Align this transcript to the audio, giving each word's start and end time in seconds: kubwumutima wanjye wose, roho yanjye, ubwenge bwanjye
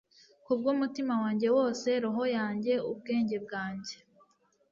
kubwumutima 0.45 1.13
wanjye 1.21 1.47
wose, 1.57 1.89
roho 2.03 2.23
yanjye, 2.37 2.73
ubwenge 2.91 3.35
bwanjye 3.45 3.95